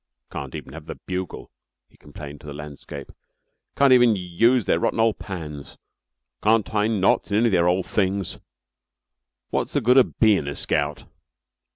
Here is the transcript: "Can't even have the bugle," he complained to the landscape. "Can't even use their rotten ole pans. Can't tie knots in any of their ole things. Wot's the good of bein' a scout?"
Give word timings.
"Can't 0.31 0.55
even 0.55 0.73
have 0.73 0.87
the 0.87 0.95
bugle," 1.05 1.51
he 1.87 1.95
complained 1.95 2.41
to 2.41 2.47
the 2.47 2.53
landscape. 2.55 3.11
"Can't 3.75 3.93
even 3.93 4.15
use 4.15 4.65
their 4.65 4.79
rotten 4.79 4.99
ole 4.99 5.13
pans. 5.13 5.77
Can't 6.41 6.65
tie 6.65 6.87
knots 6.87 7.29
in 7.29 7.37
any 7.37 7.45
of 7.45 7.51
their 7.51 7.67
ole 7.67 7.83
things. 7.83 8.39
Wot's 9.51 9.73
the 9.73 9.79
good 9.81 9.97
of 9.97 10.17
bein' 10.19 10.47
a 10.47 10.55
scout?" 10.55 11.03